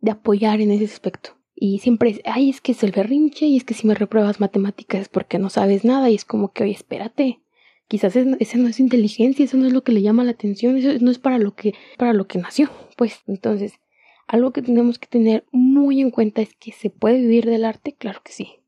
de 0.00 0.10
apoyar 0.10 0.60
en 0.60 0.70
ese 0.70 0.84
aspecto. 0.84 1.30
Y 1.54 1.78
siempre 1.78 2.10
es, 2.10 2.20
ay, 2.24 2.50
es 2.50 2.60
que 2.60 2.72
es 2.72 2.82
el 2.82 2.92
berrinche, 2.92 3.46
y 3.46 3.56
es 3.56 3.64
que 3.64 3.74
si 3.74 3.86
me 3.86 3.94
repruebas 3.94 4.40
matemáticas 4.40 5.02
es 5.02 5.08
porque 5.08 5.38
no 5.38 5.48
sabes 5.48 5.84
nada, 5.84 6.10
y 6.10 6.14
es 6.14 6.24
como 6.24 6.52
que, 6.52 6.64
oye, 6.64 6.72
espérate, 6.72 7.40
quizás 7.88 8.14
esa 8.16 8.58
no 8.58 8.68
es 8.68 8.80
inteligencia, 8.80 9.44
eso 9.44 9.56
no 9.56 9.66
es 9.66 9.72
lo 9.72 9.82
que 9.82 9.92
le 9.92 10.02
llama 10.02 10.24
la 10.24 10.32
atención, 10.32 10.76
eso 10.76 10.90
no 11.00 11.10
es 11.10 11.18
para 11.18 11.38
lo 11.38 11.54
que, 11.54 11.74
para 11.96 12.12
lo 12.12 12.26
que 12.26 12.38
nació. 12.38 12.68
Pues 12.96 13.20
entonces, 13.26 13.74
algo 14.26 14.52
que 14.52 14.62
tenemos 14.62 14.98
que 14.98 15.06
tener 15.06 15.44
muy 15.52 16.00
en 16.00 16.10
cuenta 16.10 16.42
es 16.42 16.54
que 16.54 16.72
se 16.72 16.90
puede 16.90 17.20
vivir 17.20 17.46
del 17.46 17.64
arte, 17.64 17.94
claro 17.94 18.20
que 18.24 18.32
sí. 18.32 18.60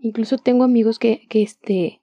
Incluso 0.00 0.38
tengo 0.38 0.64
amigos 0.64 0.98
que, 0.98 1.26
que 1.28 1.42
este 1.42 2.00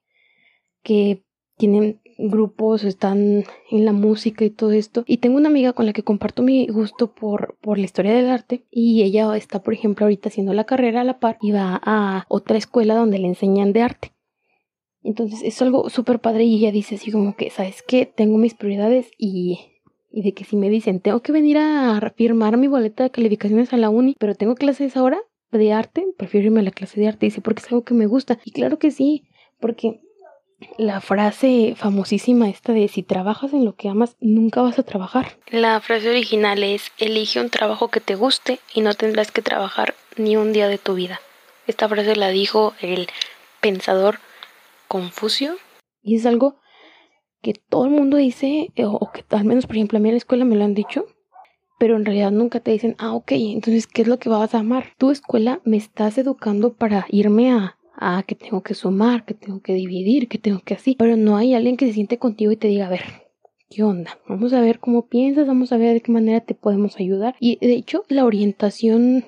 que 0.83 1.23
tienen 1.57 2.01
grupos, 2.17 2.83
están 2.83 3.43
en 3.69 3.85
la 3.85 3.93
música 3.93 4.45
y 4.45 4.49
todo 4.49 4.71
esto. 4.71 5.03
Y 5.05 5.17
tengo 5.17 5.37
una 5.37 5.49
amiga 5.49 5.73
con 5.73 5.85
la 5.85 5.93
que 5.93 6.03
comparto 6.03 6.41
mi 6.41 6.67
gusto 6.67 7.13
por, 7.13 7.57
por 7.61 7.77
la 7.77 7.85
historia 7.85 8.13
del 8.13 8.29
arte. 8.29 8.65
Y 8.71 9.03
ella 9.03 9.35
está, 9.35 9.61
por 9.61 9.73
ejemplo, 9.73 10.05
ahorita 10.05 10.29
haciendo 10.29 10.53
la 10.53 10.65
carrera 10.65 11.01
a 11.01 11.03
la 11.03 11.19
par 11.19 11.37
y 11.41 11.51
va 11.51 11.79
a 11.83 12.25
otra 12.29 12.57
escuela 12.57 12.95
donde 12.95 13.19
le 13.19 13.27
enseñan 13.27 13.73
de 13.73 13.81
arte. 13.81 14.13
Entonces 15.03 15.41
es 15.43 15.61
algo 15.61 15.89
súper 15.89 16.19
padre 16.19 16.43
y 16.43 16.57
ella 16.57 16.71
dice 16.71 16.95
así 16.95 17.11
como 17.11 17.35
que, 17.35 17.49
¿sabes 17.49 17.83
qué? 17.87 18.05
Tengo 18.05 18.37
mis 18.37 18.53
prioridades 18.53 19.11
y 19.17 19.70
y 20.11 20.23
de 20.23 20.33
que 20.33 20.43
si 20.43 20.55
me 20.55 20.69
dicen, 20.69 20.99
tengo 20.99 21.21
que 21.21 21.31
venir 21.31 21.57
a 21.57 21.99
firmar 22.15 22.57
mi 22.57 22.67
boleta 22.67 23.03
de 23.03 23.11
calificaciones 23.11 23.73
a 23.73 23.77
la 23.77 23.89
uni, 23.89 24.15
pero 24.19 24.35
tengo 24.35 24.55
clases 24.55 24.97
ahora 24.97 25.19
de 25.51 25.73
arte, 25.73 26.05
prefiero 26.17 26.47
irme 26.47 26.61
a 26.61 26.63
la 26.63 26.71
clase 26.71 26.99
de 26.99 27.07
arte, 27.07 27.25
dice, 27.25 27.41
porque 27.41 27.61
es 27.61 27.67
algo 27.71 27.83
que 27.83 27.93
me 27.93 28.05
gusta. 28.05 28.39
Y 28.45 28.51
claro 28.51 28.79
que 28.79 28.91
sí, 28.91 29.23
porque 29.59 30.01
la 30.77 31.01
frase 31.01 31.73
famosísima 31.75 32.49
esta 32.49 32.73
de 32.73 32.87
si 32.87 33.03
trabajas 33.03 33.53
en 33.53 33.65
lo 33.65 33.75
que 33.75 33.89
amas, 33.89 34.15
nunca 34.19 34.61
vas 34.61 34.79
a 34.79 34.83
trabajar. 34.83 35.37
La 35.49 35.79
frase 35.81 36.09
original 36.09 36.63
es, 36.63 36.91
elige 36.97 37.41
un 37.41 37.49
trabajo 37.49 37.89
que 37.89 37.99
te 37.99 38.15
guste 38.15 38.59
y 38.73 38.81
no 38.81 38.93
tendrás 38.93 39.31
que 39.31 39.41
trabajar 39.41 39.95
ni 40.17 40.37
un 40.37 40.53
día 40.53 40.67
de 40.67 40.77
tu 40.77 40.95
vida. 40.95 41.19
Esta 41.67 41.89
frase 41.89 42.15
la 42.15 42.29
dijo 42.29 42.73
el 42.81 43.07
pensador 43.59 44.19
Confucio 44.87 45.55
y 46.03 46.15
es 46.15 46.25
algo 46.25 46.60
que 47.41 47.53
todo 47.53 47.85
el 47.85 47.91
mundo 47.91 48.17
dice, 48.17 48.71
eh, 48.75 48.85
o 48.85 49.11
que 49.11 49.23
al 49.29 49.45
menos 49.45 49.65
por 49.65 49.75
ejemplo 49.75 49.97
a 49.97 50.01
mí 50.01 50.09
en 50.09 50.15
la 50.15 50.19
escuela 50.19 50.45
me 50.45 50.55
lo 50.55 50.63
han 50.63 50.73
dicho, 50.73 51.05
pero 51.79 51.95
en 51.95 52.05
realidad 52.05 52.31
nunca 52.31 52.59
te 52.59 52.69
dicen, 52.69 52.95
ah, 52.99 53.15
ok, 53.15 53.31
entonces, 53.31 53.87
¿qué 53.87 54.03
es 54.03 54.07
lo 54.07 54.19
que 54.19 54.29
vas 54.29 54.53
a 54.53 54.59
amar? 54.59 54.89
Tu 54.99 55.09
escuela 55.09 55.61
me 55.63 55.77
estás 55.77 56.19
educando 56.19 56.73
para 56.73 57.07
irme 57.09 57.51
a, 57.51 57.79
a 57.95 58.21
que 58.21 58.35
tengo 58.35 58.61
que 58.61 58.75
sumar, 58.75 59.25
que 59.25 59.33
tengo 59.33 59.61
que 59.61 59.73
dividir, 59.73 60.27
que 60.27 60.37
tengo 60.37 60.59
que 60.63 60.75
así, 60.75 60.95
pero 60.95 61.17
no 61.17 61.37
hay 61.37 61.55
alguien 61.55 61.77
que 61.77 61.87
se 61.87 61.93
siente 61.93 62.19
contigo 62.19 62.51
y 62.51 62.57
te 62.57 62.67
diga, 62.67 62.85
a 62.85 62.89
ver, 62.91 63.01
¿qué 63.71 63.81
onda? 63.81 64.19
Vamos 64.27 64.53
a 64.53 64.61
ver 64.61 64.79
cómo 64.79 65.07
piensas, 65.07 65.47
vamos 65.47 65.71
a 65.71 65.77
ver 65.77 65.93
de 65.93 66.01
qué 66.01 66.11
manera 66.11 66.41
te 66.41 66.53
podemos 66.53 66.99
ayudar. 66.99 67.35
Y 67.39 67.57
de 67.65 67.73
hecho, 67.73 68.03
la 68.09 68.25
orientación 68.25 69.25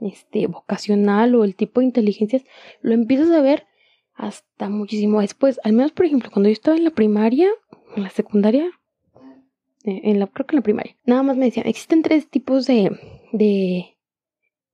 este, 0.00 0.46
vocacional 0.46 1.34
o 1.34 1.44
el 1.44 1.54
tipo 1.54 1.80
de 1.80 1.86
inteligencias 1.86 2.44
lo 2.82 2.92
empiezas 2.92 3.30
a 3.30 3.40
ver 3.40 3.64
hasta 4.18 4.68
muchísimo 4.68 5.20
después. 5.20 5.60
Al 5.64 5.72
menos, 5.72 5.92
por 5.92 6.04
ejemplo, 6.04 6.30
cuando 6.30 6.48
yo 6.48 6.52
estaba 6.52 6.76
en 6.76 6.84
la 6.84 6.90
primaria, 6.90 7.48
en 7.96 8.02
la 8.02 8.10
secundaria, 8.10 8.68
eh, 9.84 10.00
en 10.04 10.18
la, 10.18 10.26
creo 10.26 10.46
que 10.46 10.56
en 10.56 10.58
la 10.58 10.62
primaria, 10.62 10.96
nada 11.06 11.22
más 11.22 11.36
me 11.36 11.46
decían, 11.46 11.66
existen 11.66 12.02
tres 12.02 12.28
tipos 12.28 12.66
de, 12.66 12.90
de, 13.32 13.94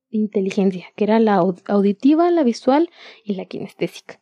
inteligencia, 0.09 0.87
que 0.97 1.05
era 1.05 1.19
la 1.19 1.35
auditiva, 1.35 2.31
la 2.31 2.45
visual 2.45 2.89
y 3.25 3.35
la 3.35 3.45
kinestésica. 3.45 4.21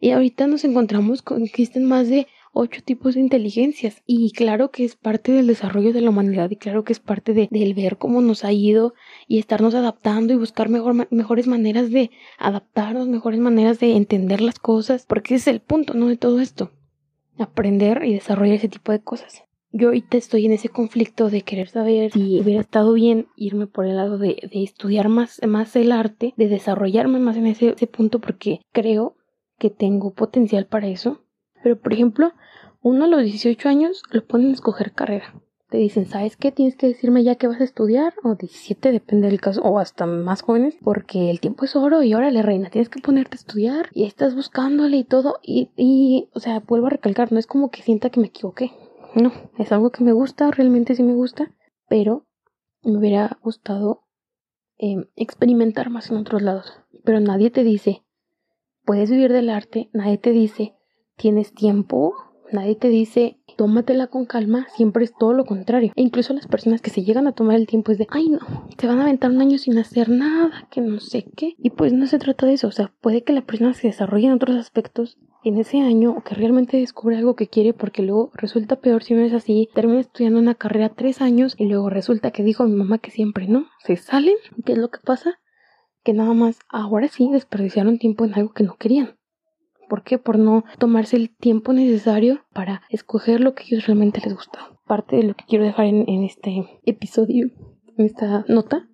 Y 0.00 0.10
ahorita 0.12 0.46
nos 0.46 0.64
encontramos 0.64 1.22
con 1.22 1.38
que 1.38 1.44
existen 1.44 1.84
más 1.84 2.08
de 2.08 2.28
ocho 2.58 2.82
tipos 2.82 3.14
de 3.14 3.20
inteligencias. 3.20 4.02
Y 4.04 4.32
claro 4.32 4.70
que 4.70 4.84
es 4.84 4.96
parte 4.96 5.30
del 5.30 5.46
desarrollo 5.46 5.92
de 5.92 6.00
la 6.00 6.10
humanidad 6.10 6.50
y 6.50 6.56
claro 6.56 6.82
que 6.82 6.92
es 6.92 6.98
parte 6.98 7.32
de, 7.32 7.48
del 7.50 7.74
ver 7.74 7.98
cómo 7.98 8.20
nos 8.20 8.44
ha 8.44 8.52
ido 8.52 8.94
y 9.28 9.38
estarnos 9.38 9.76
adaptando 9.76 10.32
y 10.32 10.36
buscar 10.36 10.68
mejor, 10.68 11.06
mejores 11.10 11.46
maneras 11.46 11.90
de 11.90 12.10
adaptarnos, 12.36 13.06
mejores 13.06 13.38
maneras 13.38 13.78
de 13.78 13.96
entender 13.96 14.40
las 14.40 14.58
cosas, 14.58 15.06
porque 15.06 15.36
ese 15.36 15.50
es 15.50 15.54
el 15.54 15.60
punto, 15.60 15.94
¿no? 15.94 16.08
De 16.08 16.16
todo 16.16 16.40
esto. 16.40 16.72
Aprender 17.38 18.02
y 18.04 18.14
desarrollar 18.14 18.56
ese 18.56 18.68
tipo 18.68 18.90
de 18.90 19.00
cosas. 19.00 19.44
Yo 19.70 19.88
ahorita 19.88 20.16
estoy 20.16 20.46
en 20.46 20.52
ese 20.52 20.68
conflicto 20.68 21.30
de 21.30 21.42
querer 21.42 21.68
saber 21.68 22.10
si 22.10 22.40
hubiera 22.40 22.62
estado 22.62 22.92
bien 22.94 23.28
irme 23.36 23.68
por 23.68 23.86
el 23.86 23.96
lado 23.96 24.18
de, 24.18 24.48
de 24.50 24.64
estudiar 24.64 25.08
más, 25.08 25.40
más 25.46 25.76
el 25.76 25.92
arte, 25.92 26.34
de 26.36 26.48
desarrollarme 26.48 27.20
más 27.20 27.36
en 27.36 27.46
ese, 27.46 27.70
ese 27.70 27.86
punto 27.86 28.18
porque 28.18 28.62
creo 28.72 29.16
que 29.58 29.70
tengo 29.70 30.12
potencial 30.12 30.66
para 30.66 30.88
eso. 30.88 31.22
Pero 31.62 31.76
por 31.76 31.92
ejemplo, 31.92 32.32
uno 32.82 33.04
a 33.04 33.08
los 33.08 33.22
18 33.22 33.68
años 33.68 34.02
lo 34.10 34.24
ponen 34.26 34.50
a 34.50 34.54
escoger 34.54 34.92
carrera. 34.92 35.34
Te 35.70 35.76
dicen, 35.76 36.06
¿sabes 36.06 36.38
qué? 36.38 36.50
Tienes 36.50 36.76
que 36.76 36.86
decirme 36.86 37.24
ya 37.24 37.34
que 37.34 37.46
vas 37.46 37.60
a 37.60 37.64
estudiar, 37.64 38.14
o 38.22 38.36
17, 38.36 38.90
depende 38.90 39.28
del 39.28 39.40
caso, 39.40 39.60
o 39.60 39.78
hasta 39.78 40.06
más 40.06 40.40
jóvenes, 40.40 40.78
porque 40.82 41.30
el 41.30 41.40
tiempo 41.40 41.66
es 41.66 41.76
oro 41.76 42.02
y 42.02 42.14
órale, 42.14 42.40
reina, 42.40 42.70
tienes 42.70 42.88
que 42.88 43.02
ponerte 43.02 43.34
a 43.34 43.40
estudiar 43.40 43.90
y 43.92 44.04
estás 44.04 44.34
buscándole 44.34 44.96
y 44.96 45.04
todo. 45.04 45.40
Y, 45.42 45.70
y, 45.76 46.30
o 46.32 46.40
sea, 46.40 46.60
vuelvo 46.60 46.86
a 46.86 46.90
recalcar, 46.90 47.32
no 47.32 47.38
es 47.38 47.46
como 47.46 47.70
que 47.70 47.82
sienta 47.82 48.08
que 48.08 48.20
me 48.20 48.28
equivoqué. 48.28 48.72
No, 49.14 49.30
es 49.58 49.70
algo 49.70 49.90
que 49.90 50.04
me 50.04 50.12
gusta, 50.12 50.50
realmente 50.50 50.94
sí 50.94 51.02
me 51.02 51.14
gusta, 51.14 51.52
pero 51.86 52.26
me 52.82 52.96
hubiera 52.96 53.38
gustado 53.42 54.04
em, 54.78 55.04
experimentar 55.16 55.90
más 55.90 56.10
en 56.10 56.16
otros 56.16 56.40
lados. 56.40 56.80
Pero 57.04 57.20
nadie 57.20 57.50
te 57.50 57.62
dice, 57.62 58.04
puedes 58.86 59.10
vivir 59.10 59.32
del 59.32 59.50
arte, 59.50 59.90
nadie 59.92 60.16
te 60.16 60.30
dice, 60.30 60.77
tienes 61.18 61.52
tiempo, 61.52 62.14
nadie 62.52 62.76
te 62.76 62.88
dice 62.88 63.38
tómatela 63.56 64.06
con 64.06 64.24
calma, 64.24 64.68
siempre 64.76 65.04
es 65.04 65.12
todo 65.12 65.32
lo 65.32 65.44
contrario. 65.44 65.92
E 65.96 66.02
incluso 66.02 66.32
las 66.32 66.46
personas 66.46 66.80
que 66.80 66.90
se 66.90 67.02
llegan 67.02 67.26
a 67.26 67.32
tomar 67.32 67.56
el 67.56 67.66
tiempo 67.66 67.90
es 67.90 67.98
de, 67.98 68.06
ay 68.10 68.28
no, 68.28 68.38
te 68.76 68.86
van 68.86 69.00
a 69.00 69.02
aventar 69.02 69.30
un 69.30 69.40
año 69.40 69.58
sin 69.58 69.76
hacer 69.78 70.08
nada, 70.08 70.68
que 70.70 70.80
no 70.80 71.00
sé 71.00 71.24
qué. 71.36 71.56
Y 71.58 71.70
pues 71.70 71.92
no 71.92 72.06
se 72.06 72.18
trata 72.18 72.46
de 72.46 72.54
eso, 72.54 72.68
o 72.68 72.72
sea, 72.72 72.92
puede 73.00 73.24
que 73.24 73.32
la 73.32 73.42
persona 73.42 73.74
se 73.74 73.88
desarrolle 73.88 74.28
en 74.28 74.32
otros 74.32 74.56
aspectos 74.56 75.18
en 75.44 75.58
ese 75.58 75.80
año 75.80 76.12
o 76.12 76.22
que 76.22 76.34
realmente 76.34 76.76
descubre 76.76 77.16
algo 77.16 77.34
que 77.34 77.48
quiere 77.48 77.72
porque 77.72 78.02
luego 78.02 78.30
resulta 78.34 78.76
peor 78.76 79.02
si 79.02 79.14
no 79.14 79.22
es 79.22 79.32
así, 79.32 79.68
termina 79.74 80.00
estudiando 80.00 80.38
una 80.38 80.54
carrera 80.54 80.90
tres 80.90 81.20
años 81.20 81.54
y 81.58 81.66
luego 81.66 81.90
resulta 81.90 82.30
que 82.30 82.44
dijo 82.44 82.64
mi 82.64 82.76
mamá 82.76 82.98
que 82.98 83.10
siempre 83.10 83.48
no, 83.48 83.66
se 83.84 83.96
salen, 83.96 84.36
¿qué 84.64 84.72
es 84.72 84.78
lo 84.78 84.90
que 84.90 85.00
pasa? 85.04 85.40
Que 86.04 86.12
nada 86.12 86.32
más 86.32 86.60
ahora 86.68 87.08
sí 87.08 87.28
desperdiciaron 87.30 87.98
tiempo 87.98 88.24
en 88.24 88.34
algo 88.34 88.52
que 88.52 88.64
no 88.64 88.76
querían. 88.76 89.17
¿Por 89.88 90.02
qué? 90.02 90.18
Por 90.18 90.38
no 90.38 90.64
tomarse 90.78 91.16
el 91.16 91.34
tiempo 91.34 91.72
necesario 91.72 92.40
para 92.52 92.82
escoger 92.90 93.40
lo 93.40 93.54
que 93.54 93.62
a 93.62 93.66
ellos 93.66 93.86
realmente 93.86 94.20
les 94.22 94.34
gusta. 94.34 94.58
Parte 94.86 95.16
de 95.16 95.22
lo 95.22 95.34
que 95.34 95.44
quiero 95.46 95.64
dejar 95.64 95.86
en, 95.86 96.24
este 96.24 96.80
episodio, 96.84 97.50
en 97.96 98.04
esta 98.04 98.44
nota, 98.48 98.88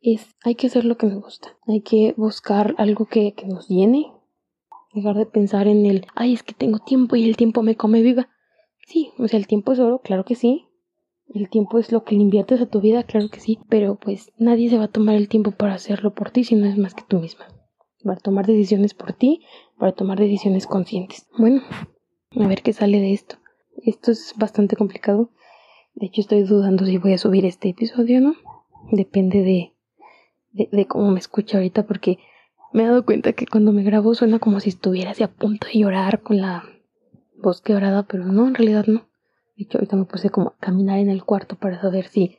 es 0.00 0.34
hay 0.44 0.54
que 0.54 0.66
hacer 0.66 0.84
lo 0.84 0.96
que 0.96 1.06
nos 1.06 1.22
gusta. 1.22 1.56
Hay 1.66 1.80
que 1.82 2.14
buscar 2.16 2.74
algo 2.78 3.06
que, 3.06 3.34
que 3.34 3.46
nos 3.46 3.68
llene. 3.68 4.12
Dejar 4.92 5.16
de 5.16 5.26
pensar 5.26 5.66
en 5.66 5.86
el, 5.86 6.06
ay, 6.14 6.34
es 6.34 6.42
que 6.42 6.54
tengo 6.54 6.78
tiempo 6.78 7.16
y 7.16 7.28
el 7.28 7.36
tiempo 7.36 7.62
me 7.62 7.76
come 7.76 8.02
viva. 8.02 8.28
Sí, 8.86 9.12
o 9.18 9.26
sea, 9.28 9.38
el 9.38 9.46
tiempo 9.46 9.72
es 9.72 9.78
oro, 9.78 10.00
claro 10.00 10.24
que 10.24 10.34
sí. 10.34 10.66
El 11.26 11.48
tiempo 11.48 11.78
es 11.78 11.90
lo 11.90 12.04
que 12.04 12.14
le 12.14 12.20
inviertes 12.20 12.60
a 12.60 12.66
tu 12.66 12.80
vida, 12.80 13.02
claro 13.02 13.28
que 13.28 13.40
sí. 13.40 13.58
Pero 13.68 13.96
pues 13.96 14.32
nadie 14.36 14.68
se 14.68 14.78
va 14.78 14.84
a 14.84 14.88
tomar 14.88 15.14
el 15.14 15.28
tiempo 15.28 15.52
para 15.52 15.74
hacerlo 15.74 16.14
por 16.14 16.30
ti 16.30 16.44
si 16.44 16.54
no 16.54 16.66
es 16.66 16.76
más 16.76 16.94
que 16.94 17.02
tú 17.08 17.18
misma 17.18 17.46
para 18.04 18.20
tomar 18.20 18.46
decisiones 18.46 18.94
por 18.94 19.12
ti, 19.12 19.40
para 19.78 19.92
tomar 19.92 20.18
decisiones 20.18 20.66
conscientes. 20.66 21.26
Bueno, 21.36 21.62
a 22.36 22.46
ver 22.46 22.62
qué 22.62 22.72
sale 22.72 23.00
de 23.00 23.12
esto. 23.12 23.36
Esto 23.82 24.12
es 24.12 24.34
bastante 24.36 24.76
complicado. 24.76 25.30
De 25.94 26.06
hecho, 26.06 26.20
estoy 26.20 26.42
dudando 26.42 26.84
si 26.84 26.98
voy 26.98 27.14
a 27.14 27.18
subir 27.18 27.44
este 27.44 27.70
episodio 27.70 28.18
o 28.18 28.20
no. 28.20 28.34
Depende 28.90 29.42
de, 29.42 30.68
de, 30.70 30.86
cómo 30.86 31.10
me 31.10 31.18
escucho 31.18 31.56
ahorita, 31.56 31.86
porque 31.86 32.18
me 32.72 32.82
he 32.82 32.86
dado 32.86 33.04
cuenta 33.04 33.32
que 33.32 33.46
cuando 33.46 33.72
me 33.72 33.82
grabo 33.82 34.14
suena 34.14 34.38
como 34.38 34.60
si 34.60 34.68
estuviera 34.68 35.12
así 35.12 35.22
a 35.22 35.28
punto 35.28 35.66
de 35.66 35.78
llorar 35.78 36.22
con 36.22 36.40
la 36.40 36.64
voz 37.36 37.60
quebrada, 37.60 38.02
pero 38.04 38.24
no, 38.24 38.46
en 38.48 38.54
realidad 38.54 38.86
no. 38.86 39.06
De 39.56 39.64
hecho, 39.64 39.78
ahorita 39.78 39.96
me 39.96 40.04
puse 40.04 40.30
como 40.30 40.48
a 40.48 40.56
caminar 40.58 40.98
en 40.98 41.08
el 41.08 41.24
cuarto 41.24 41.56
para 41.56 41.80
saber 41.80 42.06
si. 42.08 42.38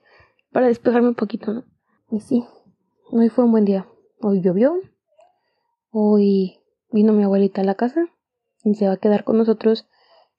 para 0.51 0.67
despejarme 0.67 1.09
un 1.09 1.15
poquito, 1.15 1.53
¿no? 1.53 1.63
Y 2.11 2.19
sí, 2.19 2.43
hoy 3.11 3.29
fue 3.29 3.45
un 3.45 3.51
buen 3.51 3.65
día. 3.65 3.87
Hoy 4.21 4.41
llovió, 4.41 4.75
Hoy 5.97 6.59
vino 6.91 7.13
mi 7.13 7.23
abuelita 7.23 7.61
a 7.61 7.63
la 7.63 7.75
casa 7.75 8.07
y 8.65 8.75
se 8.75 8.85
va 8.85 8.95
a 8.95 8.97
quedar 8.97 9.23
con 9.23 9.37
nosotros 9.37 9.87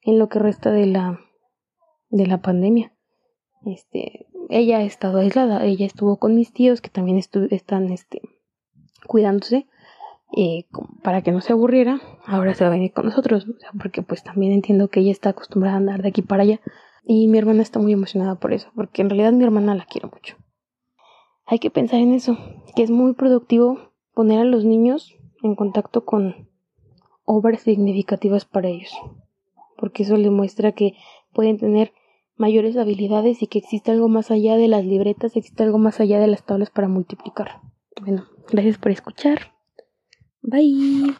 en 0.03 0.19
lo 0.19 0.29
que 0.29 0.37
resta 0.37 0.69
de 0.69 0.85
la 0.85 1.19
de 2.09 2.27
la 2.27 2.43
pandemia. 2.43 2.93
Este, 3.65 4.27
ella 4.49 4.77
ha 4.77 4.83
estado 4.83 5.17
aislada, 5.17 5.65
ella 5.65 5.87
estuvo 5.87 6.17
con 6.17 6.35
mis 6.35 6.53
tíos 6.53 6.79
que 6.79 6.91
también 6.91 7.17
están 7.17 7.91
este 7.91 8.21
cuidándose 9.07 9.65
eh, 10.37 10.65
para 11.01 11.23
que 11.23 11.31
no 11.31 11.41
se 11.41 11.53
aburriera. 11.53 12.01
Ahora 12.27 12.53
se 12.53 12.63
va 12.63 12.67
a 12.67 12.73
venir 12.73 12.93
con 12.93 13.05
nosotros, 13.05 13.47
porque 13.81 14.03
pues 14.03 14.21
también 14.21 14.51
entiendo 14.51 14.89
que 14.89 14.99
ella 14.99 15.11
está 15.11 15.29
acostumbrada 15.29 15.73
a 15.73 15.79
andar 15.79 16.03
de 16.03 16.09
aquí 16.09 16.21
para 16.21 16.43
allá 16.43 16.61
y 17.03 17.27
mi 17.29 17.39
hermana 17.39 17.63
está 17.63 17.79
muy 17.79 17.93
emocionada 17.93 18.35
por 18.35 18.53
eso, 18.53 18.69
porque 18.75 19.01
en 19.01 19.09
realidad 19.09 19.33
mi 19.33 19.43
hermana 19.43 19.73
la 19.73 19.87
quiero 19.87 20.11
mucho. 20.13 20.37
Hay 21.47 21.57
que 21.57 21.71
pensar 21.71 21.99
en 21.99 22.13
eso, 22.13 22.37
que 22.75 22.83
es 22.83 22.91
muy 22.91 23.13
productivo 23.13 23.91
poner 24.13 24.41
a 24.41 24.45
los 24.45 24.63
niños 24.63 25.16
en 25.47 25.55
contacto 25.55 26.05
con 26.05 26.47
obras 27.25 27.61
significativas 27.61 28.45
para 28.45 28.69
ellos, 28.69 28.91
porque 29.77 30.03
eso 30.03 30.15
les 30.17 30.31
muestra 30.31 30.71
que 30.71 30.93
pueden 31.33 31.57
tener 31.57 31.93
mayores 32.37 32.77
habilidades 32.77 33.41
y 33.41 33.47
que 33.47 33.59
existe 33.59 33.91
algo 33.91 34.07
más 34.07 34.31
allá 34.31 34.57
de 34.57 34.67
las 34.67 34.85
libretas, 34.85 35.35
existe 35.35 35.63
algo 35.63 35.77
más 35.77 35.99
allá 35.99 36.19
de 36.19 36.27
las 36.27 36.43
tablas 36.43 36.69
para 36.69 36.87
multiplicar. 36.87 37.61
Bueno, 37.99 38.25
gracias 38.49 38.77
por 38.77 38.91
escuchar. 38.91 39.53
Bye. 40.41 41.15